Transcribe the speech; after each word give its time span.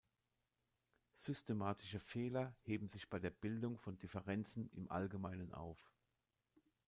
Systematische 1.17 1.99
Fehler 1.99 2.55
heben 2.63 2.87
sich 2.87 3.07
bei 3.07 3.19
der 3.19 3.29
Bildung 3.29 3.77
von 3.77 3.99
Differenzen 3.99 4.67
im 4.73 4.89
Allgemeinen 4.91 5.53
auf. 5.53 5.91